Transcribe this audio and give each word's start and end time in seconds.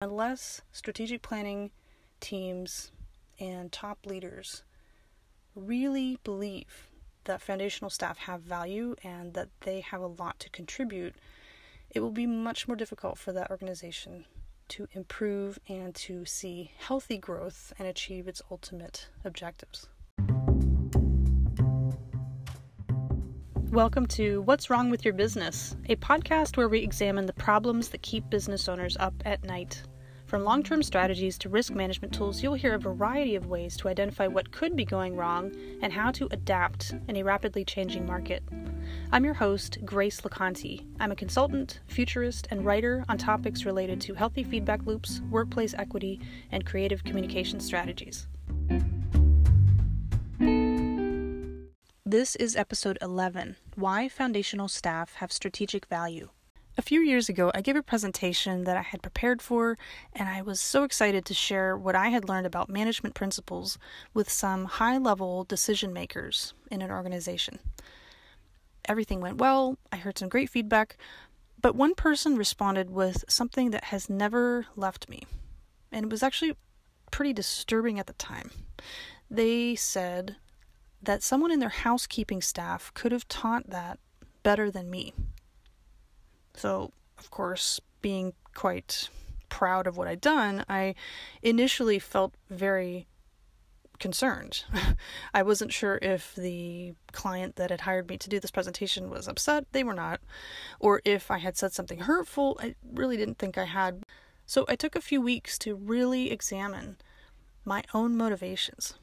Unless 0.00 0.62
strategic 0.70 1.22
planning 1.22 1.72
teams 2.20 2.92
and 3.40 3.72
top 3.72 4.06
leaders 4.06 4.62
really 5.56 6.20
believe 6.22 6.88
that 7.24 7.42
foundational 7.42 7.90
staff 7.90 8.16
have 8.18 8.40
value 8.42 8.94
and 9.02 9.34
that 9.34 9.48
they 9.62 9.80
have 9.80 10.00
a 10.00 10.06
lot 10.06 10.38
to 10.38 10.50
contribute, 10.50 11.16
it 11.90 11.98
will 11.98 12.12
be 12.12 12.26
much 12.26 12.68
more 12.68 12.76
difficult 12.76 13.18
for 13.18 13.32
that 13.32 13.50
organization 13.50 14.24
to 14.68 14.86
improve 14.92 15.58
and 15.66 15.96
to 15.96 16.24
see 16.24 16.70
healthy 16.78 17.18
growth 17.18 17.72
and 17.76 17.88
achieve 17.88 18.28
its 18.28 18.40
ultimate 18.52 19.08
objectives. 19.24 19.88
Welcome 23.72 24.06
to 24.06 24.40
What's 24.42 24.70
Wrong 24.70 24.88
with 24.88 25.04
Your 25.04 25.12
Business, 25.12 25.76
a 25.90 25.96
podcast 25.96 26.56
where 26.56 26.70
we 26.70 26.78
examine 26.78 27.26
the 27.26 27.34
problems 27.34 27.90
that 27.90 28.00
keep 28.00 28.30
business 28.30 28.66
owners 28.66 28.96
up 28.98 29.12
at 29.26 29.44
night. 29.44 29.82
From 30.24 30.42
long 30.42 30.62
term 30.62 30.82
strategies 30.82 31.36
to 31.36 31.50
risk 31.50 31.74
management 31.74 32.14
tools, 32.14 32.42
you'll 32.42 32.54
hear 32.54 32.74
a 32.74 32.78
variety 32.78 33.34
of 33.34 33.48
ways 33.48 33.76
to 33.76 33.88
identify 33.88 34.26
what 34.26 34.52
could 34.52 34.74
be 34.74 34.86
going 34.86 35.14
wrong 35.16 35.52
and 35.82 35.92
how 35.92 36.10
to 36.12 36.28
adapt 36.30 36.94
in 37.08 37.16
a 37.16 37.22
rapidly 37.22 37.62
changing 37.62 38.06
market. 38.06 38.42
I'm 39.12 39.26
your 39.26 39.34
host, 39.34 39.76
Grace 39.84 40.22
LeConte. 40.22 40.86
I'm 40.98 41.12
a 41.12 41.16
consultant, 41.16 41.80
futurist, 41.88 42.48
and 42.50 42.64
writer 42.64 43.04
on 43.06 43.18
topics 43.18 43.66
related 43.66 44.00
to 44.00 44.14
healthy 44.14 44.44
feedback 44.44 44.86
loops, 44.86 45.20
workplace 45.30 45.74
equity, 45.74 46.20
and 46.52 46.64
creative 46.64 47.04
communication 47.04 47.60
strategies. 47.60 48.28
This 52.10 52.36
is 52.36 52.56
episode 52.56 52.96
11 53.02 53.56
Why 53.74 54.08
Foundational 54.08 54.68
Staff 54.68 55.16
Have 55.16 55.30
Strategic 55.30 55.84
Value. 55.84 56.30
A 56.78 56.80
few 56.80 57.02
years 57.02 57.28
ago, 57.28 57.52
I 57.54 57.60
gave 57.60 57.76
a 57.76 57.82
presentation 57.82 58.64
that 58.64 58.78
I 58.78 58.80
had 58.80 59.02
prepared 59.02 59.42
for, 59.42 59.76
and 60.14 60.26
I 60.26 60.40
was 60.40 60.58
so 60.58 60.84
excited 60.84 61.26
to 61.26 61.34
share 61.34 61.76
what 61.76 61.94
I 61.94 62.08
had 62.08 62.26
learned 62.26 62.46
about 62.46 62.70
management 62.70 63.14
principles 63.14 63.76
with 64.14 64.30
some 64.30 64.64
high 64.64 64.96
level 64.96 65.44
decision 65.44 65.92
makers 65.92 66.54
in 66.70 66.80
an 66.80 66.90
organization. 66.90 67.58
Everything 68.86 69.20
went 69.20 69.36
well, 69.36 69.76
I 69.92 69.98
heard 69.98 70.16
some 70.16 70.30
great 70.30 70.48
feedback, 70.48 70.96
but 71.60 71.76
one 71.76 71.94
person 71.94 72.38
responded 72.38 72.88
with 72.88 73.22
something 73.28 73.68
that 73.72 73.84
has 73.84 74.08
never 74.08 74.64
left 74.76 75.10
me, 75.10 75.26
and 75.92 76.06
it 76.06 76.10
was 76.10 76.22
actually 76.22 76.56
pretty 77.10 77.34
disturbing 77.34 77.98
at 77.98 78.06
the 78.06 78.14
time. 78.14 78.50
They 79.30 79.74
said, 79.74 80.36
that 81.02 81.22
someone 81.22 81.50
in 81.50 81.60
their 81.60 81.68
housekeeping 81.68 82.42
staff 82.42 82.92
could 82.94 83.12
have 83.12 83.28
taught 83.28 83.70
that 83.70 83.98
better 84.42 84.70
than 84.70 84.90
me. 84.90 85.12
So, 86.54 86.92
of 87.18 87.30
course, 87.30 87.80
being 88.02 88.32
quite 88.54 89.08
proud 89.48 89.86
of 89.86 89.96
what 89.96 90.08
I'd 90.08 90.20
done, 90.20 90.64
I 90.68 90.94
initially 91.42 91.98
felt 91.98 92.34
very 92.50 93.06
concerned. 93.98 94.64
I 95.34 95.42
wasn't 95.42 95.72
sure 95.72 95.98
if 96.02 96.34
the 96.34 96.94
client 97.12 97.56
that 97.56 97.70
had 97.70 97.82
hired 97.82 98.08
me 98.08 98.18
to 98.18 98.28
do 98.28 98.40
this 98.40 98.50
presentation 98.50 99.10
was 99.10 99.28
upset. 99.28 99.66
They 99.72 99.84
were 99.84 99.94
not. 99.94 100.20
Or 100.78 101.00
if 101.04 101.30
I 101.30 101.38
had 101.38 101.56
said 101.56 101.72
something 101.72 102.00
hurtful. 102.00 102.58
I 102.60 102.74
really 102.92 103.16
didn't 103.16 103.38
think 103.38 103.58
I 103.58 103.64
had. 103.64 104.04
So 104.46 104.64
I 104.68 104.76
took 104.76 104.96
a 104.96 105.00
few 105.00 105.20
weeks 105.20 105.58
to 105.58 105.74
really 105.74 106.30
examine 106.30 106.96
my 107.64 107.82
own 107.92 108.16
motivations 108.16 108.94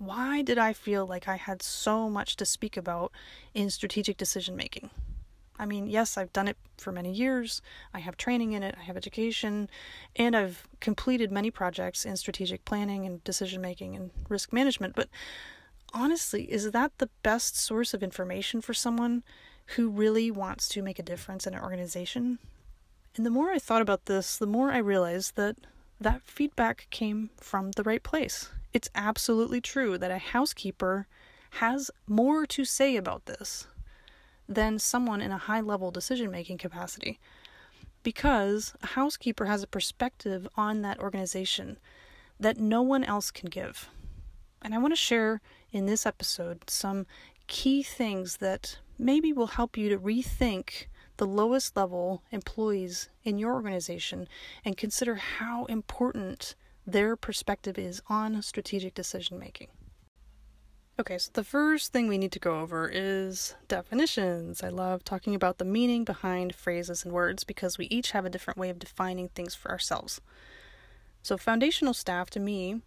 why 0.00 0.40
did 0.40 0.56
I 0.56 0.72
feel 0.72 1.06
like 1.06 1.28
I 1.28 1.36
had 1.36 1.62
so 1.62 2.08
much 2.08 2.34
to 2.36 2.46
speak 2.46 2.78
about 2.78 3.12
in 3.52 3.68
strategic 3.68 4.16
decision 4.16 4.56
making? 4.56 4.88
I 5.58 5.66
mean, 5.66 5.88
yes, 5.88 6.16
I've 6.16 6.32
done 6.32 6.48
it 6.48 6.56
for 6.78 6.90
many 6.90 7.12
years. 7.12 7.60
I 7.92 7.98
have 7.98 8.16
training 8.16 8.52
in 8.52 8.62
it, 8.62 8.74
I 8.80 8.84
have 8.84 8.96
education, 8.96 9.68
and 10.16 10.34
I've 10.34 10.66
completed 10.80 11.30
many 11.30 11.50
projects 11.50 12.06
in 12.06 12.16
strategic 12.16 12.64
planning 12.64 13.04
and 13.04 13.22
decision 13.24 13.60
making 13.60 13.94
and 13.94 14.10
risk 14.30 14.54
management. 14.54 14.94
But 14.96 15.10
honestly, 15.92 16.50
is 16.50 16.70
that 16.70 16.92
the 16.96 17.10
best 17.22 17.58
source 17.58 17.92
of 17.92 18.02
information 18.02 18.62
for 18.62 18.72
someone 18.72 19.22
who 19.76 19.90
really 19.90 20.30
wants 20.30 20.66
to 20.70 20.82
make 20.82 20.98
a 20.98 21.02
difference 21.02 21.46
in 21.46 21.52
an 21.52 21.60
organization? 21.60 22.38
And 23.16 23.26
the 23.26 23.30
more 23.30 23.50
I 23.50 23.58
thought 23.58 23.82
about 23.82 24.06
this, 24.06 24.38
the 24.38 24.46
more 24.46 24.72
I 24.72 24.78
realized 24.78 25.36
that 25.36 25.56
that 26.00 26.22
feedback 26.22 26.86
came 26.90 27.28
from 27.36 27.72
the 27.72 27.82
right 27.82 28.02
place. 28.02 28.48
It's 28.72 28.90
absolutely 28.94 29.60
true 29.60 29.98
that 29.98 30.10
a 30.10 30.18
housekeeper 30.18 31.06
has 31.54 31.90
more 32.06 32.46
to 32.46 32.64
say 32.64 32.96
about 32.96 33.26
this 33.26 33.66
than 34.48 34.78
someone 34.78 35.20
in 35.20 35.32
a 35.32 35.38
high 35.38 35.60
level 35.60 35.90
decision 35.90 36.30
making 36.30 36.58
capacity 36.58 37.18
because 38.02 38.74
a 38.82 38.88
housekeeper 38.88 39.46
has 39.46 39.62
a 39.62 39.68
perspective 39.68 40.48
on 40.56 40.82
that 40.82 40.98
organization 41.00 41.78
that 42.38 42.58
no 42.58 42.82
one 42.82 43.04
else 43.04 43.30
can 43.30 43.50
give. 43.50 43.88
And 44.62 44.74
I 44.74 44.78
want 44.78 44.92
to 44.92 44.96
share 44.96 45.40
in 45.72 45.86
this 45.86 46.06
episode 46.06 46.68
some 46.68 47.06
key 47.46 47.82
things 47.82 48.38
that 48.38 48.78
maybe 48.98 49.32
will 49.32 49.48
help 49.48 49.76
you 49.76 49.88
to 49.88 49.98
rethink 49.98 50.86
the 51.16 51.26
lowest 51.26 51.76
level 51.76 52.22
employees 52.30 53.10
in 53.24 53.38
your 53.38 53.52
organization 53.52 54.26
and 54.64 54.76
consider 54.76 55.16
how 55.16 55.66
important 55.66 56.54
their 56.86 57.16
perspective 57.16 57.78
is 57.78 58.02
on 58.08 58.40
strategic 58.42 58.94
decision 58.94 59.38
making. 59.38 59.68
Okay, 61.00 61.16
so 61.16 61.30
the 61.32 61.44
first 61.44 61.92
thing 61.92 62.08
we 62.08 62.18
need 62.18 62.32
to 62.32 62.38
go 62.38 62.60
over 62.60 62.90
is 62.92 63.54
definitions. 63.68 64.62
I 64.62 64.68
love 64.68 65.02
talking 65.02 65.34
about 65.34 65.56
the 65.56 65.64
meaning 65.64 66.04
behind 66.04 66.54
phrases 66.54 67.04
and 67.04 67.14
words 67.14 67.42
because 67.42 67.78
we 67.78 67.86
each 67.86 68.10
have 68.10 68.26
a 68.26 68.30
different 68.30 68.58
way 68.58 68.68
of 68.68 68.78
defining 68.78 69.28
things 69.28 69.54
for 69.54 69.70
ourselves. 69.70 70.20
So, 71.22 71.38
foundational 71.38 71.94
staff 71.94 72.28
to 72.30 72.40
me 72.40 72.82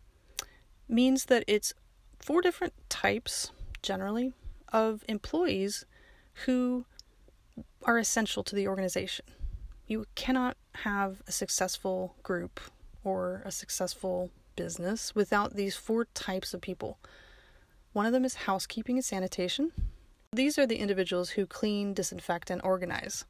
means 0.88 1.26
that 1.26 1.44
it's 1.48 1.74
four 2.20 2.42
different 2.42 2.74
types, 2.88 3.52
generally, 3.82 4.34
of 4.72 5.04
employees 5.10 5.86
who 6.46 6.86
are 7.84 7.98
essential 7.98 8.44
to 8.44 8.56
the 8.56 8.68
organization. 8.68 9.26
You 9.88 10.06
cannot 10.14 10.56
have 10.76 11.24
a 11.28 11.32
successful 11.32 12.16
group 12.22 12.60
or 13.04 13.42
a 13.46 13.52
successful 13.52 14.32
business 14.56 15.16
without 15.16 15.56
these 15.56 15.76
four 15.76 16.06
types 16.06 16.54
of 16.54 16.62
people. 16.62 17.00
One 17.92 18.06
of 18.06 18.12
them 18.12 18.26
is 18.26 18.36
housekeeping 18.36 18.98
and 18.98 19.06
sanitation. 19.06 19.72
These 20.32 20.58
are 20.58 20.66
the 20.66 20.78
individuals 20.78 21.32
who 21.32 21.46
clean, 21.46 21.94
disinfect, 21.94 22.50
and 22.50 22.62
organize. 22.64 23.26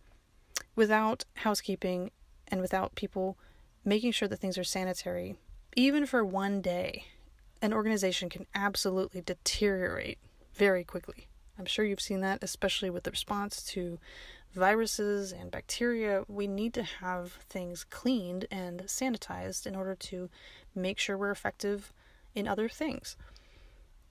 Without 0.76 1.26
housekeeping 1.36 2.12
and 2.48 2.62
without 2.62 2.96
people 2.96 3.38
making 3.84 4.14
sure 4.14 4.28
that 4.28 4.40
things 4.40 4.58
are 4.58 4.64
sanitary, 4.64 5.36
even 5.76 6.06
for 6.06 6.24
one 6.24 6.62
day, 6.62 7.06
an 7.62 7.74
organization 7.74 8.30
can 8.30 8.46
absolutely 8.56 9.22
deteriorate 9.22 10.18
very 10.54 10.84
quickly. 10.84 11.28
I'm 11.58 11.66
sure 11.66 11.86
you've 11.86 12.02
seen 12.02 12.22
that, 12.22 12.44
especially 12.44 12.90
with 12.90 13.04
the 13.04 13.12
response 13.12 13.64
to 13.66 14.00
viruses 14.54 15.32
and 15.32 15.52
bacteria, 15.52 16.24
we 16.28 16.48
need 16.48 16.74
to 16.76 16.84
have 16.84 17.34
things 17.50 17.84
cleaned 17.84 18.46
and 18.52 18.82
sanitized 18.84 19.66
in 19.66 19.76
order 19.76 19.96
to 19.96 20.30
make 20.76 21.00
sure 21.00 21.18
we're 21.18 21.32
effective 21.32 21.92
in 22.36 22.48
other 22.48 22.70
things. 22.70 23.16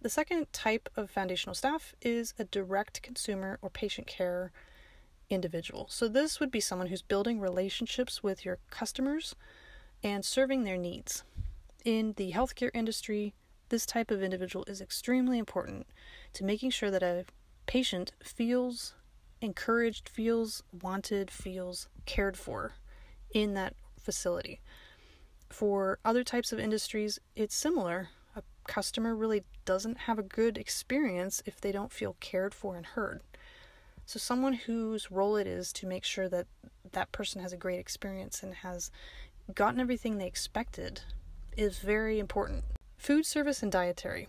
The 0.00 0.08
second 0.08 0.53
type 0.53 0.88
of 0.97 1.10
foundational 1.10 1.54
staff 1.54 1.94
is 2.03 2.34
a 2.38 2.44
direct 2.44 3.03
consumer 3.03 3.58
or 3.62 3.70
patient 3.70 4.06
care 4.08 4.50
individual. 5.30 5.86
So, 5.88 6.08
this 6.08 6.41
would 6.41 6.50
be 6.50 6.60
someone 6.60 6.88
who's 6.88 7.03
building 7.03 7.41
relationships 7.41 8.22
with 8.22 8.44
your 8.44 8.59
customers 8.70 9.36
and 10.03 10.24
serving 10.24 10.64
their 10.64 10.76
needs. 10.76 11.22
In 11.84 12.14
the 12.16 12.32
healthcare 12.32 12.70
industry, 12.74 13.32
this 13.69 13.86
type 13.86 14.10
of 14.10 14.22
individual 14.22 14.64
is 14.66 14.80
extremely 14.80 15.38
important 15.38 15.86
to 16.34 16.44
making 16.44 16.70
sure 16.70 16.91
that 16.91 17.03
a 17.03 17.24
patient 17.66 18.12
feels 18.22 18.94
encouraged, 19.42 20.08
feels 20.08 20.62
wanted, 20.80 21.30
feels 21.30 21.88
cared 22.06 22.36
for 22.36 22.72
in 23.32 23.54
that 23.54 23.75
facility. 23.98 24.60
For 25.50 25.98
other 26.04 26.24
types 26.24 26.53
of 26.53 26.59
industries, 26.59 27.18
it's 27.36 27.54
similar. 27.54 28.09
A 28.34 28.42
customer 28.66 29.15
really 29.15 29.44
doesn't 29.65 29.98
have 29.98 30.18
a 30.18 30.22
good 30.22 30.56
experience 30.56 31.42
if 31.44 31.60
they 31.60 31.72
don't 31.72 31.92
feel 31.92 32.16
cared 32.21 32.54
for 32.54 32.77
and 32.77 32.86
heard. 32.86 33.21
So, 34.06 34.18
someone 34.18 34.54
whose 34.54 35.10
role 35.10 35.36
it 35.36 35.47
is 35.47 35.72
to 35.74 35.86
make 35.86 36.04
sure 36.04 36.28
that 36.28 36.47
that 36.92 37.12
person 37.12 37.41
has 37.41 37.53
a 37.53 37.56
great 37.56 37.78
experience 37.78 38.42
and 38.42 38.54
has 38.54 38.91
gotten 39.54 39.80
everything 39.80 40.18
they 40.18 40.27
expected 40.27 41.03
is 41.56 41.78
very 41.78 42.18
important. 42.18 42.65
Food 42.97 43.27
service 43.27 43.62
and 43.62 43.71
dietary. 43.71 44.28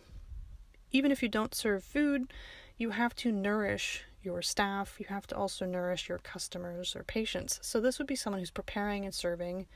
Even 0.92 1.12
if 1.12 1.24
you 1.24 1.30
don't 1.30 1.56
serve 1.56 1.84
food, 1.84 2.32
you 2.78 2.92
have 2.92 3.16
to 3.16 3.32
nourish 3.32 4.04
your 4.24 4.42
staff, 4.42 5.00
you 5.00 5.06
have 5.10 5.28
to 5.28 5.36
also 5.36 5.66
nourish 5.66 6.10
your 6.10 6.20
customers 6.20 6.96
or 6.96 7.04
patients. 7.04 7.60
So, 7.62 7.80
this 7.80 7.98
would 7.98 8.08
be 8.08 8.16
someone 8.16 8.40
who's 8.40 8.52
preparing 8.52 9.06
and 9.06 9.14
serving 9.14 9.68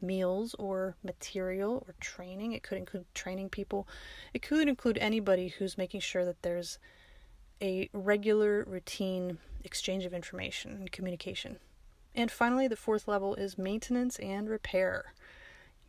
meals 0.00 0.54
or 0.58 0.96
material 1.02 1.84
or 1.86 1.94
training. 2.00 2.52
It 2.52 2.62
could 2.62 2.78
include 2.78 3.06
training 3.14 3.48
people, 3.48 3.88
it 4.32 4.42
could 4.42 4.68
include 4.68 4.98
anybody 4.98 5.48
who's 5.48 5.78
making 5.78 6.00
sure 6.00 6.24
that 6.24 6.42
there's 6.42 6.78
a 7.60 7.88
regular, 7.92 8.64
routine 8.64 9.38
exchange 9.62 10.04
of 10.04 10.12
information 10.12 10.72
and 10.72 10.92
communication. 10.92 11.58
And 12.14 12.30
finally, 12.30 12.68
the 12.68 12.76
fourth 12.76 13.08
level 13.08 13.34
is 13.34 13.58
maintenance 13.58 14.18
and 14.18 14.48
repair. 14.48 15.14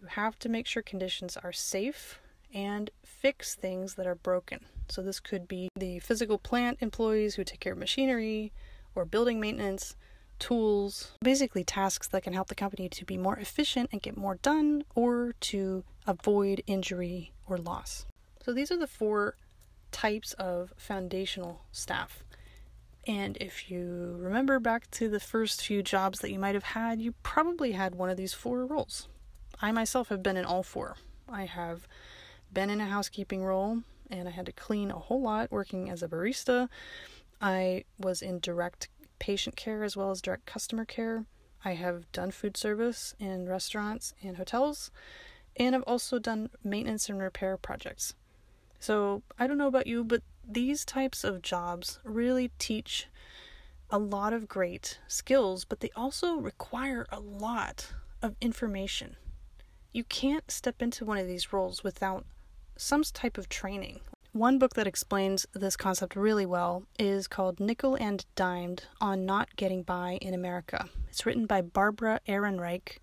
You 0.01 0.07
have 0.07 0.39
to 0.39 0.49
make 0.49 0.67
sure 0.67 0.81
conditions 0.81 1.37
are 1.37 1.51
safe 1.51 2.19
and 2.55 2.89
fix 3.03 3.53
things 3.53 3.95
that 3.95 4.07
are 4.07 4.15
broken. 4.15 4.61
So, 4.87 5.01
this 5.01 5.19
could 5.19 5.47
be 5.47 5.69
the 5.75 5.99
physical 5.99 6.39
plant 6.39 6.77
employees 6.81 7.35
who 7.35 7.43
take 7.43 7.59
care 7.59 7.73
of 7.73 7.79
machinery 7.79 8.53
or 8.95 9.03
building 9.03 9.39
maintenance, 9.39 9.95
tools, 10.39 11.11
basically 11.21 11.63
tasks 11.63 12.07
that 12.07 12.23
can 12.23 12.33
help 12.33 12.47
the 12.47 12.55
company 12.55 12.87
to 12.89 13.05
be 13.05 13.17
more 13.17 13.37
efficient 13.37 13.89
and 13.91 14.01
get 14.01 14.15
more 14.15 14.35
done 14.35 14.83
or 14.95 15.33
to 15.41 15.83
avoid 16.07 16.63
injury 16.65 17.33
or 17.45 17.57
loss. 17.57 18.05
So, 18.43 18.53
these 18.53 18.71
are 18.71 18.77
the 18.77 18.87
four 18.87 19.35
types 19.91 20.33
of 20.33 20.73
foundational 20.77 21.61
staff. 21.71 22.23
And 23.07 23.37
if 23.37 23.69
you 23.69 24.17
remember 24.19 24.59
back 24.59 24.89
to 24.91 25.09
the 25.09 25.19
first 25.19 25.63
few 25.63 25.83
jobs 25.83 26.19
that 26.19 26.31
you 26.31 26.39
might 26.39 26.55
have 26.55 26.63
had, 26.63 27.01
you 27.01 27.13
probably 27.21 27.73
had 27.73 27.95
one 27.95 28.09
of 28.09 28.17
these 28.17 28.33
four 28.33 28.65
roles. 28.65 29.07
I 29.61 29.71
myself 29.71 30.09
have 30.09 30.23
been 30.23 30.37
in 30.37 30.45
all 30.45 30.63
four. 30.63 30.95
I 31.29 31.45
have 31.45 31.87
been 32.53 32.69
in 32.69 32.81
a 32.81 32.85
housekeeping 32.85 33.43
role, 33.43 33.81
and 34.09 34.27
I 34.27 34.31
had 34.31 34.45
to 34.45 34.51
clean 34.51 34.91
a 34.91 34.99
whole 34.99 35.21
lot 35.21 35.51
working 35.51 35.89
as 35.89 36.03
a 36.03 36.07
barista. 36.07 36.69
I 37.41 37.83
was 37.99 38.21
in 38.21 38.39
direct 38.39 38.89
patient 39.19 39.55
care 39.55 39.83
as 39.83 39.97
well 39.97 40.11
as 40.11 40.21
direct 40.21 40.45
customer 40.45 40.85
care. 40.85 41.25
I 41.63 41.73
have 41.73 42.11
done 42.11 42.31
food 42.31 42.57
service 42.57 43.15
in 43.19 43.49
restaurants 43.49 44.13
and 44.21 44.37
hotels, 44.37 44.91
and 45.57 45.75
I've 45.75 45.83
also 45.83 46.19
done 46.19 46.49
maintenance 46.63 47.09
and 47.09 47.19
repair 47.19 47.57
projects. 47.57 48.13
So, 48.79 49.23
I 49.39 49.47
don't 49.47 49.57
know 49.57 49.67
about 49.67 49.87
you, 49.87 50.03
but 50.03 50.21
these 50.47 50.85
types 50.85 51.23
of 51.23 51.41
jobs 51.41 51.99
really 52.03 52.51
teach 52.59 53.07
a 53.89 53.97
lot 53.97 54.33
of 54.33 54.47
great 54.47 54.99
skills, 55.07 55.65
but 55.65 55.79
they 55.79 55.91
also 55.95 56.35
require 56.35 57.07
a 57.11 57.19
lot 57.19 57.93
of 58.21 58.35
information. 58.41 59.15
You 59.91 60.03
can't 60.03 60.51
step 60.51 60.81
into 60.81 61.05
one 61.05 61.17
of 61.17 61.27
these 61.27 61.53
roles 61.53 61.83
without 61.83 62.25
some 62.77 63.03
type 63.03 63.37
of 63.37 63.49
training. 63.49 64.01
One 64.31 64.59
book 64.59 64.73
that 64.73 64.87
explains 64.87 65.45
this 65.53 65.77
concept 65.77 66.15
really 66.15 66.45
well 66.45 66.83
is 66.99 67.27
called 67.27 67.59
Nickel 67.59 67.95
and 67.95 68.25
Dimed 68.35 68.83
on 68.99 69.25
Not 69.25 69.55
Getting 69.55 69.81
By 69.83 70.17
in 70.21 70.33
America. 70.33 70.89
It's 71.09 71.25
written 71.25 71.45
by 71.45 71.61
Barbara 71.61 72.19
Ehrenreich, 72.27 72.97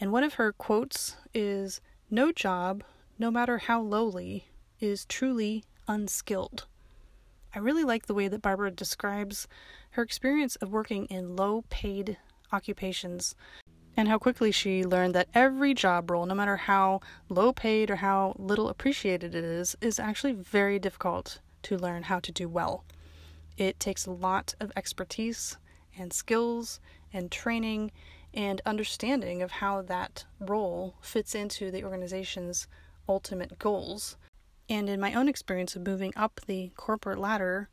and 0.00 0.10
one 0.10 0.24
of 0.24 0.34
her 0.34 0.52
quotes 0.52 1.16
is 1.32 1.80
No 2.10 2.32
job, 2.32 2.82
no 3.18 3.30
matter 3.30 3.58
how 3.58 3.80
lowly, 3.80 4.48
is 4.80 5.04
truly 5.04 5.62
unskilled. 5.86 6.66
I 7.54 7.60
really 7.60 7.84
like 7.84 8.06
the 8.06 8.14
way 8.14 8.26
that 8.28 8.42
Barbara 8.42 8.70
describes 8.70 9.46
her 9.90 10.02
experience 10.02 10.56
of 10.56 10.72
working 10.72 11.06
in 11.06 11.36
low 11.36 11.64
paid 11.70 12.18
occupations 12.52 13.34
and 13.96 14.08
how 14.08 14.18
quickly 14.18 14.52
she 14.52 14.84
learned 14.84 15.14
that 15.14 15.28
every 15.34 15.72
job 15.74 16.10
role, 16.10 16.26
no 16.26 16.34
matter 16.34 16.56
how 16.56 17.00
low 17.28 17.52
paid 17.52 17.90
or 17.90 17.96
how 17.96 18.34
little 18.38 18.68
appreciated 18.68 19.34
it 19.34 19.44
is, 19.44 19.76
is 19.80 19.98
actually 19.98 20.32
very 20.32 20.78
difficult 20.78 21.40
to 21.62 21.76
learn 21.76 22.04
how 22.04 22.20
to 22.20 22.30
do 22.30 22.48
well. 22.48 22.84
It 23.56 23.80
takes 23.80 24.06
a 24.06 24.10
lot 24.10 24.54
of 24.60 24.70
expertise 24.76 25.56
and 25.98 26.12
skills 26.12 26.78
and 27.12 27.32
training 27.32 27.90
and 28.34 28.60
understanding 28.66 29.40
of 29.40 29.50
how 29.50 29.80
that 29.82 30.26
role 30.38 30.96
fits 31.00 31.34
into 31.34 31.70
the 31.70 31.82
organization's 31.82 32.68
ultimate 33.08 33.58
goals 33.58 34.16
and 34.68 34.88
in 34.88 35.00
my 35.00 35.14
own 35.14 35.28
experience 35.28 35.76
of 35.76 35.86
moving 35.86 36.12
up 36.16 36.40
the 36.46 36.72
corporate 36.76 37.18
ladder, 37.18 37.68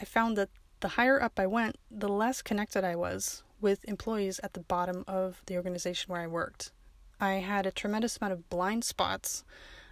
I 0.00 0.04
found 0.04 0.36
that 0.36 0.50
the 0.80 0.88
higher 0.88 1.22
up 1.22 1.38
I 1.38 1.46
went, 1.46 1.76
the 1.90 2.08
less 2.08 2.42
connected 2.42 2.84
I 2.84 2.96
was 2.96 3.42
with 3.60 3.84
employees 3.84 4.40
at 4.42 4.54
the 4.54 4.60
bottom 4.60 5.04
of 5.06 5.42
the 5.46 5.56
organization 5.56 6.12
where 6.12 6.22
I 6.22 6.26
worked. 6.26 6.72
I 7.20 7.34
had 7.34 7.66
a 7.66 7.70
tremendous 7.70 8.18
amount 8.18 8.34
of 8.34 8.48
blind 8.50 8.84
spots 8.84 9.44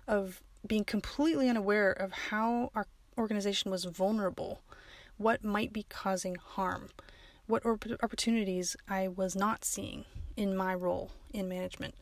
of 0.07 0.43
being 0.67 0.85
completely 0.85 1.49
unaware 1.49 1.93
of 1.93 2.13
how 2.13 2.71
our 2.75 2.87
organization 3.17 3.71
was 3.71 3.85
vulnerable, 3.85 4.61
what 5.17 5.45
might 5.45 5.73
be 5.73 5.85
causing 5.89 6.37
harm, 6.37 6.89
what 7.47 7.65
opportunities 8.03 8.77
I 8.89 9.09
was 9.09 9.37
not 9.37 9.65
seeing 9.65 10.05
in 10.37 10.57
my 10.57 10.75
role 10.75 11.13
in 11.33 11.49
management. 11.49 11.95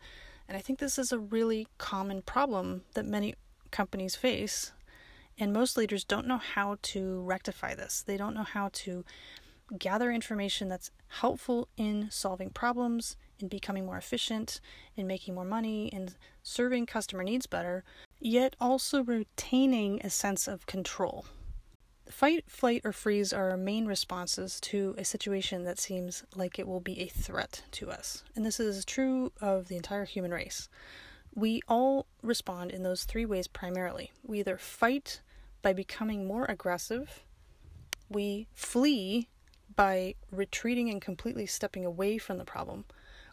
And 0.49 0.57
I 0.57 0.61
think 0.61 0.79
this 0.79 0.99
is 0.99 1.13
a 1.13 1.19
really 1.19 1.67
common 1.79 2.23
problem 2.23 2.83
that 2.95 3.07
many 3.07 3.35
companies 3.71 4.17
face. 4.17 4.73
And 5.39 5.53
most 5.53 5.77
leaders 5.77 6.05
don't 6.05 6.27
know 6.27 6.39
how 6.39 6.77
to 6.83 7.21
rectify 7.23 7.75
this. 7.75 8.03
They 8.03 8.17
don't 8.17 8.35
know 8.35 8.43
how 8.43 8.71
to 8.73 9.05
gather 9.79 10.11
information 10.11 10.69
that's 10.69 10.91
helpful 11.09 11.69
in 11.77 12.11
solving 12.11 12.51
problems, 12.51 13.17
in 13.39 13.49
becoming 13.49 13.87
more 13.87 13.97
efficient, 13.97 14.61
in 14.97 15.07
making 15.07 15.35
more 15.35 15.45
money, 15.45 15.89
in 15.89 16.11
serving 16.43 16.87
customer 16.87 17.23
needs 17.23 17.47
better, 17.47 17.85
yet 18.21 18.57
also 18.61 19.03
retaining 19.03 20.01
a 20.03 20.11
sense 20.11 20.47
of 20.47 20.67
control. 20.67 21.27
Fight, 22.09 22.45
flight, 22.49 22.83
or 22.85 22.93
freeze 22.93 23.33
are 23.33 23.51
our 23.51 23.57
main 23.57 23.87
responses 23.87 24.61
to 24.61 24.95
a 24.99 25.05
situation 25.05 25.65
that 25.65 25.79
seems 25.79 26.25
like 26.37 26.59
it 26.59 26.67
will 26.67 26.81
be 26.81 27.01
a 27.01 27.07
threat 27.07 27.63
to 27.73 27.91
us. 27.91 28.23
And 28.37 28.45
this 28.45 28.61
is 28.61 28.85
true 28.85 29.33
of 29.41 29.69
the 29.69 29.77
entire 29.77 30.05
human 30.05 30.31
race. 30.31 30.69
We 31.35 31.63
all 31.67 32.07
respond 32.23 32.71
in 32.71 32.83
those 32.83 33.05
three 33.05 33.25
ways 33.25 33.47
primarily. 33.47 34.13
We 34.23 34.41
either 34.41 34.59
fight 34.59 35.23
by 35.63 35.73
becoming 35.73 36.27
more 36.27 36.45
aggressive, 36.45 37.25
we 38.11 38.47
flee 38.53 39.29
by 39.77 40.15
retreating 40.31 40.91
and 40.91 41.01
completely 41.01 41.47
stepping 41.47 41.85
away 41.85 42.19
from 42.19 42.39
the 42.39 42.45
problem, 42.45 42.85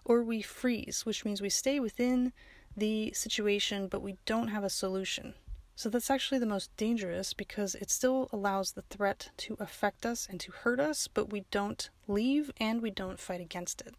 or 0.06 0.24
we 0.24 0.42
freeze, 0.42 1.06
which 1.06 1.26
means 1.26 1.42
we 1.42 1.50
stay 1.50 1.80
within 1.80 2.34
the 2.78 3.12
situation 3.14 3.88
but 3.88 4.02
we 4.02 4.18
don't 4.26 4.50
have 4.50 4.64
a 4.64 4.70
solution. 4.70 5.34
So 5.76 5.90
that's 5.90 6.10
actually 6.10 6.40
the 6.40 6.46
most 6.46 6.76
dangerous 6.76 7.34
because 7.34 7.74
it 7.76 7.90
still 7.90 8.28
allows 8.34 8.74
the 8.74 8.82
threat 8.82 9.30
to 9.38 9.56
affect 9.60 10.06
us 10.06 10.28
and 10.30 10.40
to 10.42 10.52
hurt 10.52 10.80
us, 10.80 11.08
but 11.08 11.32
we 11.32 11.46
don't 11.52 11.90
leave 12.08 12.52
and 12.58 12.82
we 12.82 12.92
don't 12.92 13.20
fight 13.20 13.40
against 13.40 13.82
it. 13.82 13.96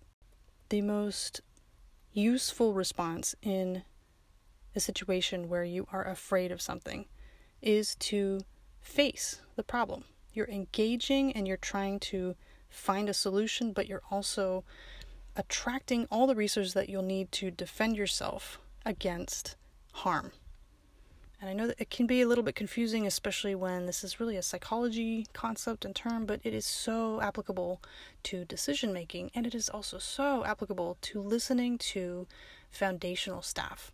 The 0.68 0.82
most 0.82 1.40
useful 2.12 2.74
response 2.74 3.34
in 3.40 3.82
a 4.76 4.80
situation 4.80 5.48
where 5.48 5.64
you 5.64 5.86
are 5.90 6.06
afraid 6.06 6.52
of 6.52 6.60
something 6.60 7.06
is 7.62 7.94
to 7.96 8.40
face 8.80 9.40
the 9.56 9.62
problem. 9.62 10.04
You're 10.32 10.48
engaging 10.48 11.32
and 11.32 11.46
you're 11.46 11.56
trying 11.56 12.00
to 12.00 12.36
find 12.68 13.08
a 13.08 13.14
solution, 13.14 13.72
but 13.72 13.86
you're 13.86 14.02
also 14.10 14.64
attracting 15.36 16.06
all 16.10 16.26
the 16.26 16.34
resources 16.34 16.74
that 16.74 16.88
you'll 16.88 17.02
need 17.02 17.32
to 17.32 17.50
defend 17.50 17.96
yourself 17.96 18.58
against 18.84 19.56
harm. 19.92 20.32
And 21.40 21.48
I 21.48 21.54
know 21.54 21.68
that 21.68 21.80
it 21.80 21.88
can 21.88 22.06
be 22.06 22.20
a 22.20 22.28
little 22.28 22.44
bit 22.44 22.54
confusing, 22.54 23.06
especially 23.06 23.54
when 23.54 23.86
this 23.86 24.04
is 24.04 24.20
really 24.20 24.36
a 24.36 24.42
psychology 24.42 25.26
concept 25.32 25.86
and 25.86 25.96
term, 25.96 26.26
but 26.26 26.40
it 26.44 26.52
is 26.52 26.66
so 26.66 27.20
applicable 27.22 27.80
to 28.24 28.44
decision 28.44 28.92
making, 28.92 29.30
and 29.34 29.46
it 29.46 29.54
is 29.54 29.70
also 29.70 29.98
so 29.98 30.44
applicable 30.44 30.98
to 31.00 31.22
listening 31.22 31.78
to 31.78 32.26
foundational 32.70 33.40
staff 33.40 33.90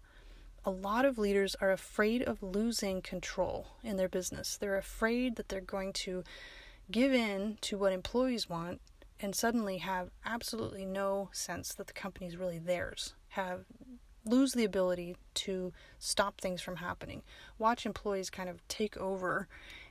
a 0.66 0.70
lot 0.70 1.04
of 1.04 1.16
leaders 1.16 1.54
are 1.60 1.70
afraid 1.70 2.22
of 2.22 2.42
losing 2.42 3.00
control 3.00 3.68
in 3.84 3.96
their 3.96 4.08
business. 4.08 4.56
They're 4.56 4.76
afraid 4.76 5.36
that 5.36 5.48
they're 5.48 5.60
going 5.60 5.92
to 5.94 6.24
give 6.90 7.14
in 7.14 7.58
to 7.62 7.78
what 7.78 7.92
employees 7.92 8.48
want 8.48 8.80
and 9.20 9.34
suddenly 9.34 9.78
have 9.78 10.10
absolutely 10.24 10.84
no 10.84 11.30
sense 11.32 11.72
that 11.74 11.86
the 11.86 11.92
company 11.92 12.26
is 12.26 12.36
really 12.36 12.58
theirs. 12.58 13.14
Have 13.28 13.64
lose 14.24 14.54
the 14.54 14.64
ability 14.64 15.16
to 15.34 15.72
stop 16.00 16.40
things 16.40 16.60
from 16.60 16.76
happening. 16.76 17.22
Watch 17.58 17.86
employees 17.86 18.28
kind 18.28 18.48
of 18.48 18.66
take 18.66 18.96
over 18.96 19.46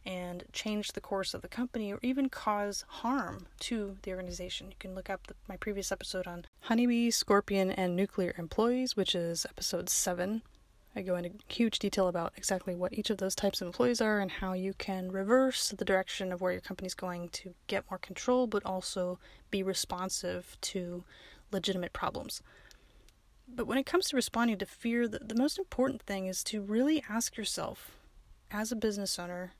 and 0.05 0.43
change 0.51 0.91
the 0.91 0.99
course 0.99 1.33
of 1.33 1.41
the 1.41 1.47
company 1.47 1.93
or 1.93 1.99
even 2.01 2.27
cause 2.27 2.83
harm 2.87 3.47
to 3.59 3.95
the 4.03 4.11
organization. 4.11 4.67
You 4.67 4.75
can 4.77 4.93
look 4.93 5.09
up 5.09 5.27
the, 5.27 5.35
my 5.47 5.55
previous 5.55 5.89
episode 5.89 6.27
on 6.27 6.45
honeybee, 6.61 7.11
scorpion, 7.11 7.71
and 7.71 7.95
nuclear 7.95 8.35
employees, 8.37 8.97
which 8.97 9.15
is 9.15 9.45
episode 9.49 9.89
7. 9.89 10.41
I 10.95 11.01
go 11.01 11.17
into 11.17 11.31
huge 11.49 11.79
detail 11.79 12.07
about 12.07 12.33
exactly 12.37 12.73
what 12.73 12.93
each 12.93 13.09
of 13.09 13.17
those 13.17 13.35
types 13.35 13.59
of 13.59 13.67
employees 13.67 13.99
are 13.99 14.19
and 14.19 14.31
how 14.31 14.53
you 14.53 14.73
can 14.77 15.11
reverse 15.11 15.69
the 15.69 15.83
direction 15.83 16.31
of 16.31 16.39
where 16.39 16.53
your 16.53 16.61
company's 16.61 16.93
going 16.93 17.29
to 17.29 17.53
get 17.67 17.83
more 17.91 17.97
control, 17.97 18.47
but 18.47 18.65
also 18.65 19.19
be 19.51 19.61
responsive 19.61 20.57
to 20.61 21.03
legitimate 21.51 21.91
problems. 21.91 22.41
But 23.47 23.67
when 23.67 23.77
it 23.77 23.85
comes 23.85 24.07
to 24.09 24.15
responding 24.15 24.57
to 24.59 24.65
fear, 24.65 25.07
the, 25.07 25.19
the 25.19 25.35
most 25.35 25.59
important 25.59 26.01
thing 26.01 26.27
is 26.27 26.43
to 26.45 26.61
really 26.61 27.03
ask 27.09 27.35
yourself, 27.35 27.91
as 28.49 28.71
a 28.71 28.75
business 28.75 29.19
owner 29.19 29.53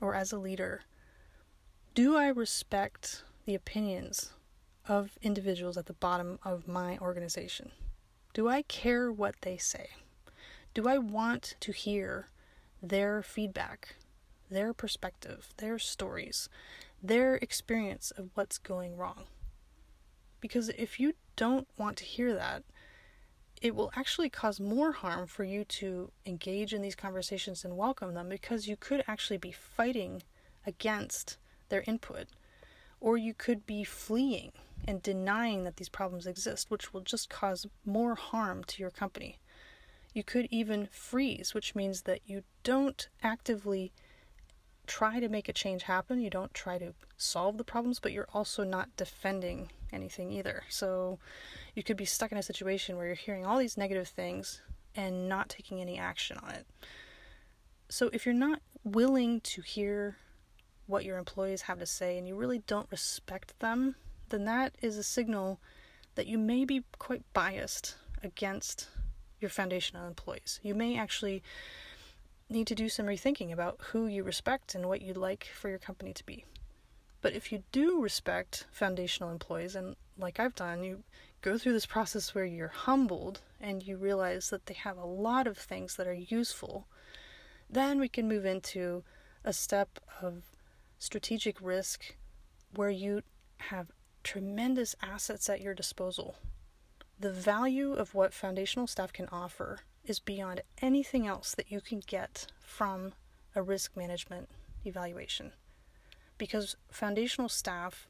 or 0.00 0.14
as 0.14 0.32
a 0.32 0.38
leader, 0.38 0.82
do 1.94 2.16
I 2.16 2.28
respect 2.28 3.24
the 3.44 3.56
opinions 3.56 4.32
of 4.86 5.18
individuals 5.20 5.76
at 5.76 5.86
the 5.86 5.92
bottom 5.94 6.38
of 6.44 6.68
my 6.68 6.96
organization? 6.98 7.72
Do 8.34 8.48
I 8.48 8.62
care 8.62 9.10
what 9.10 9.34
they 9.40 9.56
say? 9.56 9.88
Do 10.72 10.86
I 10.86 10.98
want 10.98 11.56
to 11.58 11.72
hear 11.72 12.28
their 12.80 13.24
feedback, 13.24 13.96
their 14.48 14.72
perspective, 14.72 15.48
their 15.56 15.80
stories, 15.80 16.48
their 17.02 17.34
experience 17.36 18.12
of 18.12 18.30
what's 18.34 18.56
going 18.56 18.96
wrong? 18.96 19.24
Because 20.40 20.68
if 20.70 21.00
you 21.00 21.14
don't 21.34 21.66
want 21.76 21.96
to 21.96 22.04
hear 22.04 22.32
that, 22.34 22.62
it 23.60 23.74
will 23.74 23.90
actually 23.96 24.30
cause 24.30 24.60
more 24.60 24.92
harm 24.92 25.26
for 25.26 25.42
you 25.42 25.64
to 25.64 26.12
engage 26.24 26.72
in 26.72 26.82
these 26.82 26.94
conversations 26.94 27.64
and 27.64 27.76
welcome 27.76 28.14
them 28.14 28.28
because 28.28 28.68
you 28.68 28.76
could 28.76 29.02
actually 29.08 29.38
be 29.38 29.50
fighting 29.50 30.22
against 30.64 31.36
their 31.68 31.82
input, 31.88 32.28
or 33.00 33.16
you 33.16 33.34
could 33.34 33.66
be 33.66 33.82
fleeing 33.82 34.52
and 34.86 35.02
denying 35.02 35.64
that 35.64 35.76
these 35.78 35.88
problems 35.88 36.28
exist, 36.28 36.70
which 36.70 36.94
will 36.94 37.00
just 37.00 37.28
cause 37.28 37.66
more 37.84 38.14
harm 38.14 38.62
to 38.64 38.80
your 38.80 38.90
company. 38.90 39.40
You 40.12 40.24
could 40.24 40.48
even 40.50 40.88
freeze, 40.90 41.54
which 41.54 41.74
means 41.74 42.02
that 42.02 42.20
you 42.26 42.42
don't 42.62 43.08
actively 43.22 43.92
try 44.86 45.20
to 45.20 45.28
make 45.28 45.48
a 45.48 45.52
change 45.52 45.84
happen. 45.84 46.20
You 46.20 46.30
don't 46.30 46.52
try 46.52 46.78
to 46.78 46.94
solve 47.16 47.58
the 47.58 47.64
problems, 47.64 48.00
but 48.00 48.12
you're 48.12 48.28
also 48.34 48.64
not 48.64 48.96
defending 48.96 49.70
anything 49.92 50.32
either. 50.32 50.64
So 50.68 51.18
you 51.74 51.82
could 51.82 51.96
be 51.96 52.04
stuck 52.04 52.32
in 52.32 52.38
a 52.38 52.42
situation 52.42 52.96
where 52.96 53.06
you're 53.06 53.14
hearing 53.14 53.46
all 53.46 53.58
these 53.58 53.76
negative 53.76 54.08
things 54.08 54.60
and 54.96 55.28
not 55.28 55.48
taking 55.48 55.80
any 55.80 55.96
action 55.96 56.38
on 56.42 56.50
it. 56.50 56.66
So 57.88 58.10
if 58.12 58.26
you're 58.26 58.34
not 58.34 58.60
willing 58.82 59.40
to 59.42 59.62
hear 59.62 60.16
what 60.86 61.04
your 61.04 61.18
employees 61.18 61.62
have 61.62 61.78
to 61.78 61.86
say 61.86 62.18
and 62.18 62.26
you 62.26 62.34
really 62.34 62.62
don't 62.66 62.90
respect 62.90 63.58
them, 63.60 63.94
then 64.30 64.44
that 64.46 64.74
is 64.82 64.96
a 64.96 65.04
signal 65.04 65.60
that 66.16 66.26
you 66.26 66.38
may 66.38 66.64
be 66.64 66.82
quite 66.98 67.22
biased 67.32 67.96
against 68.22 68.88
your 69.40 69.50
foundational 69.50 70.06
employees. 70.06 70.60
You 70.62 70.74
may 70.74 70.96
actually 70.96 71.42
need 72.48 72.66
to 72.66 72.74
do 72.74 72.88
some 72.88 73.06
rethinking 73.06 73.52
about 73.52 73.78
who 73.92 74.06
you 74.06 74.22
respect 74.22 74.74
and 74.74 74.86
what 74.86 75.02
you'd 75.02 75.16
like 75.16 75.48
for 75.54 75.68
your 75.68 75.78
company 75.78 76.12
to 76.12 76.26
be. 76.26 76.44
But 77.22 77.34
if 77.34 77.52
you 77.52 77.62
do 77.70 78.00
respect 78.00 78.66
foundational 78.70 79.30
employees, 79.30 79.74
and 79.74 79.96
like 80.18 80.40
I've 80.40 80.54
done, 80.54 80.82
you 80.82 81.04
go 81.42 81.58
through 81.58 81.72
this 81.72 81.86
process 81.86 82.34
where 82.34 82.44
you're 82.44 82.68
humbled 82.68 83.40
and 83.60 83.82
you 83.82 83.96
realize 83.96 84.50
that 84.50 84.66
they 84.66 84.74
have 84.74 84.96
a 84.96 85.06
lot 85.06 85.46
of 85.46 85.58
things 85.58 85.96
that 85.96 86.06
are 86.06 86.14
useful, 86.14 86.86
then 87.68 88.00
we 88.00 88.08
can 88.08 88.28
move 88.28 88.44
into 88.44 89.04
a 89.44 89.52
step 89.52 90.00
of 90.20 90.42
strategic 90.98 91.60
risk 91.60 92.16
where 92.74 92.90
you 92.90 93.22
have 93.58 93.88
tremendous 94.22 94.94
assets 95.02 95.48
at 95.48 95.60
your 95.60 95.74
disposal. 95.74 96.36
The 97.20 97.30
value 97.30 97.92
of 97.92 98.14
what 98.14 98.32
foundational 98.32 98.86
staff 98.86 99.12
can 99.12 99.28
offer 99.30 99.80
is 100.06 100.18
beyond 100.18 100.62
anything 100.80 101.26
else 101.26 101.54
that 101.54 101.70
you 101.70 101.82
can 101.82 102.00
get 102.06 102.46
from 102.62 103.12
a 103.54 103.60
risk 103.60 103.94
management 103.94 104.48
evaluation. 104.86 105.52
Because 106.38 106.76
foundational 106.90 107.50
staff 107.50 108.08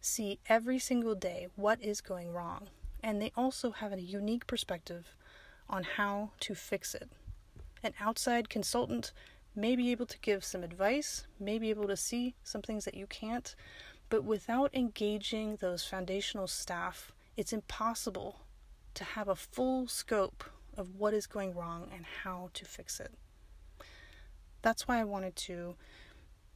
see 0.00 0.38
every 0.48 0.78
single 0.78 1.16
day 1.16 1.48
what 1.56 1.82
is 1.82 2.00
going 2.00 2.32
wrong, 2.32 2.68
and 3.02 3.20
they 3.20 3.32
also 3.36 3.72
have 3.72 3.92
a 3.92 4.00
unique 4.00 4.46
perspective 4.46 5.16
on 5.68 5.82
how 5.82 6.30
to 6.38 6.54
fix 6.54 6.94
it. 6.94 7.10
An 7.82 7.94
outside 7.98 8.48
consultant 8.48 9.10
may 9.56 9.74
be 9.74 9.90
able 9.90 10.06
to 10.06 10.20
give 10.20 10.44
some 10.44 10.62
advice, 10.62 11.26
may 11.40 11.58
be 11.58 11.70
able 11.70 11.88
to 11.88 11.96
see 11.96 12.36
some 12.44 12.62
things 12.62 12.84
that 12.84 12.94
you 12.94 13.08
can't, 13.08 13.56
but 14.08 14.22
without 14.22 14.72
engaging 14.72 15.56
those 15.56 15.84
foundational 15.84 16.46
staff, 16.46 17.10
it's 17.36 17.52
impossible 17.52 18.40
to 18.94 19.04
have 19.04 19.28
a 19.28 19.36
full 19.36 19.86
scope 19.86 20.44
of 20.76 20.96
what 20.96 21.14
is 21.14 21.26
going 21.26 21.54
wrong 21.54 21.88
and 21.94 22.04
how 22.22 22.50
to 22.54 22.64
fix 22.64 23.00
it. 23.00 23.12
That's 24.62 24.88
why 24.88 25.00
I 25.00 25.04
wanted 25.04 25.36
to 25.36 25.76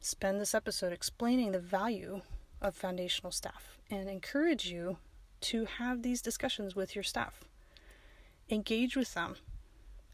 spend 0.00 0.40
this 0.40 0.54
episode 0.54 0.92
explaining 0.92 1.52
the 1.52 1.58
value 1.58 2.22
of 2.60 2.74
foundational 2.74 3.32
staff 3.32 3.78
and 3.90 4.08
encourage 4.08 4.66
you 4.66 4.96
to 5.42 5.66
have 5.66 6.02
these 6.02 6.22
discussions 6.22 6.74
with 6.74 6.94
your 6.94 7.04
staff. 7.04 7.44
Engage 8.48 8.96
with 8.96 9.14
them, 9.14 9.36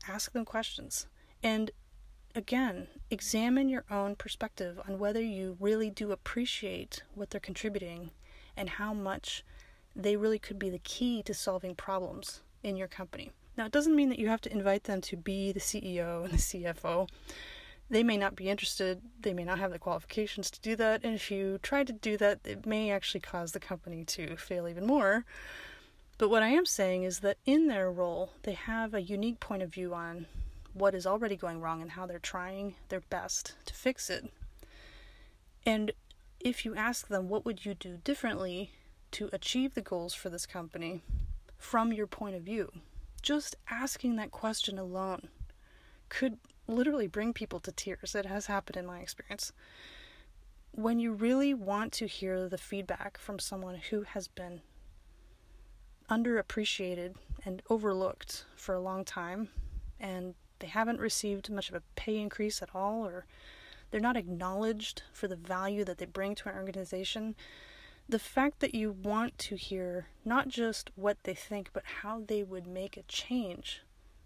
ask 0.09 0.33
them 0.33 0.45
questions, 0.45 1.07
and 1.43 1.71
again, 2.35 2.89
examine 3.11 3.69
your 3.69 3.85
own 3.91 4.15
perspective 4.15 4.81
on 4.87 4.99
whether 4.99 5.23
you 5.23 5.57
really 5.59 5.91
do 5.91 6.13
appreciate 6.13 7.03
what 7.15 7.31
they're 7.31 7.41
contributing 7.41 8.11
and 8.57 8.69
how 8.71 8.93
much 8.93 9.43
they 9.97 10.17
really 10.17 10.39
could 10.39 10.59
be 10.59 10.71
the 10.71 10.79
key 10.79 11.23
to 11.23 11.35
solving 11.35 11.75
problems 11.75 12.43
in 12.63 12.77
your 12.77 12.89
company. 12.89 13.31
Now, 13.57 13.65
it 13.65 13.73
doesn't 13.73 13.97
mean 13.97 14.11
that 14.11 14.19
you 14.19 14.29
have 14.29 14.43
to 14.43 14.53
invite 14.53 14.85
them 14.85 15.01
to 15.03 15.17
be 15.17 15.51
the 15.51 15.61
CEO 15.61 16.25
and 16.25 16.35
the 16.35 16.37
CFO. 16.37 17.09
They 17.89 18.03
may 18.03 18.17
not 18.17 18.37
be 18.37 18.49
interested, 18.49 19.01
they 19.21 19.33
may 19.33 19.45
not 19.45 19.59
have 19.59 19.71
the 19.71 19.79
qualifications 19.79 20.51
to 20.51 20.61
do 20.61 20.77
that, 20.77 21.03
and 21.05 21.15
if 21.15 21.31
you 21.31 21.59
try 21.63 21.85
to 21.85 21.93
do 21.93 22.17
that, 22.17 22.41
it 22.45 22.67
may 22.67 22.91
actually 22.91 23.21
cause 23.21 23.53
the 23.53 23.61
company 23.61 24.05
to 24.05 24.37
fail 24.37 24.67
even 24.69 24.85
more. 24.85 25.25
But 26.19 26.29
what 26.29 26.43
I 26.43 26.49
am 26.49 26.67
saying 26.67 27.05
is 27.05 27.21
that 27.21 27.39
in 27.47 27.69
their 27.69 27.91
role, 27.91 28.33
they 28.43 28.55
have 28.55 28.93
a 28.93 29.03
unique 29.03 29.39
point 29.39 29.63
of 29.63 29.73
view 29.73 29.95
on 29.95 30.27
what 30.73 30.95
is 30.95 31.07
already 31.07 31.37
going 31.37 31.61
wrong 31.61 31.81
and 31.81 31.93
how 31.93 32.07
they're 32.07 32.19
trying 32.19 32.75
their 32.89 33.01
best 33.01 33.55
to 33.67 33.75
fix 33.75 34.11
it. 34.11 34.31
And 35.65 35.93
if 36.41 36.65
you 36.65 36.75
ask 36.75 37.09
them, 37.09 37.29
what 37.29 37.45
would 37.45 37.65
you 37.65 37.75
do 37.75 37.99
differently 38.03 38.73
to 39.17 39.31
achieve 39.33 39.73
the 39.73 39.81
goals 39.81 40.13
for 40.13 40.29
this 40.29 40.45
company 40.45 41.01
from 41.57 41.91
your 41.91 42.07
point 42.07 42.37
of 42.37 42.43
view? 42.43 42.71
Just 43.23 43.57
asking 43.71 44.17
that 44.17 44.31
question 44.31 44.79
alone 44.79 45.29
could 46.11 46.37
literally 46.69 47.07
bring 47.07 47.33
people 47.33 47.59
to 47.61 47.73
tears. 47.73 48.15
It 48.15 48.27
has 48.27 48.45
happened 48.45 48.77
in 48.77 48.85
my 48.85 48.99
experience. 48.99 49.53
When 50.73 50.99
you 50.99 51.15
really 51.15 51.55
want 51.55 51.93
to 51.95 52.07
hear 52.07 52.47
the 52.47 52.59
feedback 52.59 53.17
from 53.17 53.39
someone 53.39 53.77
who 53.89 54.03
has 54.03 54.29
been 54.29 54.61
underappreciated 56.11 57.15
and 57.43 57.63
overlooked 57.71 58.45
for 58.55 58.75
a 58.75 58.81
long 58.81 59.03
time 59.03 59.49
and 59.99 60.35
they 60.59 60.67
haven't 60.67 61.01
received 61.01 61.49
much 61.49 61.71
of 61.71 61.75
a 61.75 61.83
pay 61.95 62.19
increase 62.19 62.61
at 62.61 62.75
all, 62.75 63.07
or 63.07 63.25
they're 63.91 63.99
not 63.99 64.17
acknowledged 64.19 65.05
for 65.15 65.27
the 65.27 65.37
value 65.37 65.85
that 65.85 65.97
they 65.97 66.05
bring 66.05 66.35
to 66.35 66.51
an 66.51 66.55
organization. 66.55 67.35
The 68.09 68.19
fact 68.21 68.61
that 68.61 68.75
you 68.75 68.93
want 68.93 69.37
to 69.39 69.57
hear 69.57 70.07
not 70.25 70.47
just 70.49 70.91
what 70.95 71.19
they 71.25 71.35
think, 71.35 71.71
but 71.73 71.83
how 72.03 72.23
they 72.25 72.45
would 72.45 72.67
make 72.67 72.97
a 72.97 73.03
change 73.03 73.83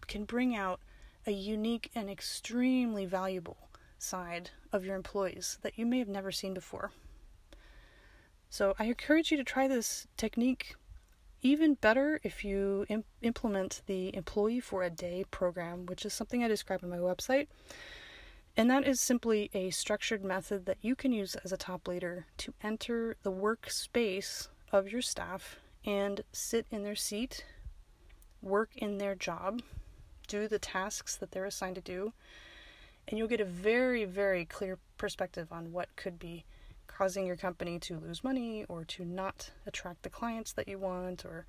can 0.07 0.25
bring 0.25 0.55
out 0.55 0.81
a 1.27 1.31
unique 1.31 1.91
and 1.95 2.11
extremely 2.11 3.07
valuable 3.07 3.69
side 3.99 4.51
of 4.73 4.85
your 4.85 4.97
employees 4.97 5.59
that 5.63 5.79
you 5.79 5.87
may 5.87 5.99
have 5.99 6.09
never 6.09 6.31
seen 6.31 6.53
before. 6.53 6.93
So, 8.51 8.75
I 8.79 8.85
encourage 8.85 9.31
you 9.31 9.37
to 9.37 9.45
try 9.45 9.69
this 9.69 10.07
technique 10.17 10.75
even 11.43 11.75
better 11.75 12.21
if 12.23 12.45
you 12.45 12.85
Im- 12.89 13.05
implement 13.23 13.83
the 13.87 14.15
Employee 14.15 14.61
for 14.61 14.83
a 14.83 14.91
Day 14.91 15.25
program, 15.31 15.87
which 15.87 16.05
is 16.05 16.13
something 16.13 16.45
I 16.45 16.49
describe 16.49 16.81
on 16.83 16.91
my 16.91 16.99
website. 16.99 17.47
And 18.61 18.71
that 18.71 18.87
is 18.87 19.01
simply 19.01 19.49
a 19.55 19.71
structured 19.71 20.23
method 20.23 20.67
that 20.67 20.77
you 20.83 20.95
can 20.95 21.13
use 21.13 21.35
as 21.37 21.51
a 21.51 21.57
top 21.57 21.89
leader 21.89 22.27
to 22.37 22.53
enter 22.63 23.17
the 23.23 23.33
workspace 23.33 24.49
of 24.71 24.93
your 24.93 25.01
staff 25.01 25.57
and 25.87 26.21
sit 26.31 26.67
in 26.71 26.83
their 26.83 26.95
seat, 26.95 27.47
work 28.43 28.69
in 28.77 28.99
their 28.99 29.15
job, 29.15 29.63
do 30.29 30.47
the 30.47 30.59
tasks 30.59 31.17
that 31.17 31.31
they're 31.31 31.47
assigned 31.47 31.77
to 31.77 31.81
do, 31.81 32.13
and 33.09 33.17
you'll 33.17 33.29
get 33.29 33.41
a 33.41 33.47
very, 33.47 34.05
very 34.05 34.45
clear 34.45 34.79
perspective 34.99 35.49
on 35.51 35.73
what 35.73 35.97
could 35.97 36.19
be 36.19 36.45
causing 36.87 37.27
your 37.27 37.37
company 37.37 37.79
to 37.79 37.99
lose 37.99 38.23
money 38.23 38.67
or 38.69 38.85
to 38.85 39.07
not 39.07 39.53
attract 39.67 40.03
the 40.03 40.11
clients 40.11 40.53
that 40.53 40.69
you 40.69 40.77
want 40.77 41.25
or 41.25 41.47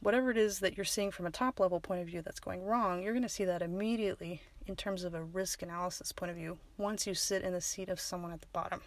whatever 0.00 0.30
it 0.30 0.36
is 0.36 0.58
that 0.58 0.76
you're 0.76 0.84
seeing 0.84 1.10
from 1.10 1.24
a 1.24 1.30
top 1.30 1.58
level 1.58 1.80
point 1.80 2.02
of 2.02 2.06
view 2.06 2.20
that's 2.20 2.38
going 2.38 2.62
wrong, 2.62 3.02
you're 3.02 3.14
going 3.14 3.22
to 3.22 3.30
see 3.30 3.46
that 3.46 3.62
immediately 3.62 4.42
in 4.66 4.76
terms 4.76 5.04
of 5.04 5.14
a 5.14 5.22
risk 5.22 5.62
analysis 5.62 6.12
point 6.12 6.30
of 6.30 6.36
view 6.36 6.58
once 6.78 7.06
you 7.06 7.14
sit 7.14 7.42
in 7.42 7.52
the 7.52 7.60
seat 7.60 7.88
of 7.88 8.00
someone 8.00 8.32
at 8.32 8.40
the 8.40 8.48
bottom. 8.52 8.80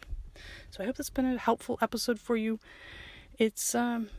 So 0.70 0.84
I 0.84 0.86
hope 0.86 0.96
that's 0.96 1.10
been 1.10 1.26
a 1.26 1.38
helpful 1.38 1.78
episode 1.82 2.20
for 2.20 2.36
you. 2.36 2.60
It's 3.38 3.76
um, 3.76 4.10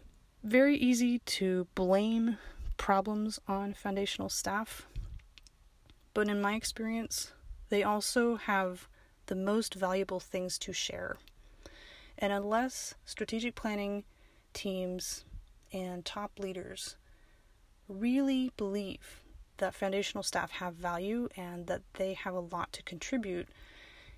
very 0.42 0.76
easy 0.76 1.18
to 1.20 1.66
blame 1.74 2.38
problems 2.76 3.40
on 3.48 3.74
foundational 3.74 4.28
staff, 4.28 4.86
but 6.14 6.28
in 6.28 6.40
my 6.40 6.54
experience, 6.54 7.32
they 7.68 7.82
also 7.82 8.36
have 8.36 8.88
the 9.26 9.34
most 9.34 9.74
valuable 9.74 10.20
things 10.20 10.58
to 10.58 10.72
share. 10.72 11.16
And 12.16 12.32
unless 12.32 12.94
strategic 13.04 13.54
planning 13.54 14.04
teams 14.52 15.24
and 15.72 16.04
top 16.04 16.38
leaders 16.38 16.96
really 17.88 18.52
believe 18.56 19.22
that 19.58 19.74
foundational 19.74 20.22
staff 20.22 20.50
have 20.52 20.74
value 20.74 21.28
and 21.36 21.66
that 21.66 21.82
they 21.94 22.14
have 22.14 22.34
a 22.34 22.40
lot 22.40 22.72
to 22.72 22.82
contribute, 22.82 23.48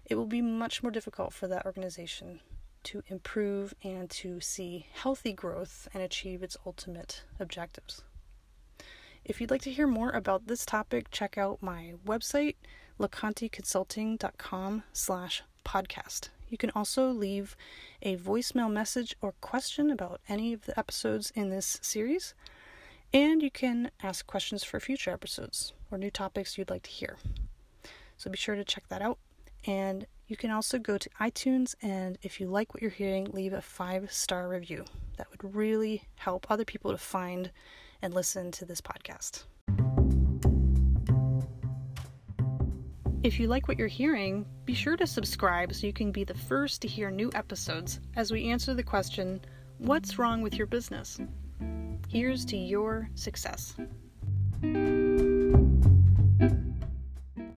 it 0.07 0.15
will 0.15 0.27
be 0.27 0.43
much 0.43 0.83
more 0.83 0.93
difficult 0.93 1.33
for 1.33 1.47
that 1.49 1.67
organization 1.67 2.41
to 2.83 3.03
improve 3.09 3.75
and 3.83 4.09
to 4.11 4.41
see 4.41 4.87
healthy 4.93 5.33
growth 5.33 5.89
and 5.93 6.03
achieve 6.03 6.43
its 6.43 6.57
ultimate 6.65 7.25
objectives. 7.39 8.03
If 9.25 9.41
you'd 9.41 9.51
like 9.51 9.63
to 9.63 9.73
hear 9.73 9.87
more 9.87 10.11
about 10.11 10.47
this 10.47 10.65
topic, 10.65 11.11
check 11.11 11.37
out 11.37 11.63
my 11.63 11.95
website, 12.07 12.57
locanticonsulting.com 12.99 14.83
slash 14.93 15.43
podcast. 15.65 16.31
You 16.49 16.59
can 16.59 16.71
also 16.71 17.11
leave 17.11 17.57
a 18.03 18.17
voicemail 18.17 18.71
message 18.71 19.15
or 19.21 19.33
question 19.41 19.91
about 19.91 20.21
any 20.29 20.53
of 20.53 20.65
the 20.65 20.77
episodes 20.79 21.31
in 21.35 21.51
this 21.51 21.79
series. 21.83 22.35
And 23.13 23.43
you 23.43 23.51
can 23.51 23.91
ask 24.03 24.27
questions 24.27 24.63
for 24.63 24.79
future 24.79 25.11
episodes 25.11 25.73
or 25.91 25.99
new 25.99 26.11
topics 26.11 26.57
you'd 26.57 26.71
like 26.71 26.85
to 26.85 26.91
hear. 26.91 27.17
So 28.17 28.31
be 28.31 28.37
sure 28.37 28.55
to 28.55 28.65
check 28.65 28.85
that 28.89 29.03
out. 29.03 29.19
And 29.67 30.07
you 30.29 30.37
can 30.37 30.51
also 30.51 30.79
go 30.79 30.97
to 30.97 31.11
iTunes 31.21 31.75
and 31.83 32.19
if 32.23 32.41
you 32.41 32.47
like 32.47 32.73
what 32.73 32.83
you're 32.83 32.91
hearing, 32.91 33.25
leave 33.33 33.53
a 33.53 33.61
five 33.61 34.13
star 34.13 34.49
review. 34.49 34.85
That 35.17 35.27
would 35.31 35.55
really 35.55 36.05
help 36.17 36.47
other 36.49 36.65
people 36.65 36.93
to 36.93 36.99
find 36.99 37.51
and 38.01 38.15
listen 38.15 38.53
to 38.53 38.65
this 38.65 38.81
podcast. 38.81 39.45
If 43.23 43.39
you 43.39 43.49
like 43.49 43.69
what 43.69 43.79
you're 43.79 43.89
hearing, 43.89 44.47
be 44.65 44.73
sure 44.73 44.97
to 44.97 45.07
subscribe 45.07 45.75
so 45.75 45.87
you 45.87 45.93
can 45.93 46.11
be 46.11 46.25
the 46.25 46.35
first 46.35 46.81
to 46.83 46.89
hear 46.89 47.11
new 47.11 47.31
episodes 47.35 48.01
as 48.17 48.31
we 48.31 48.49
answer 48.51 48.73
the 48.73 48.83
question 48.83 49.41
What's 49.79 50.19
wrong 50.19 50.43
with 50.43 50.55
your 50.55 50.67
business? 50.67 51.19
Here's 52.11 52.45
to 52.47 52.57
your 52.57 53.09
success. 53.15 53.77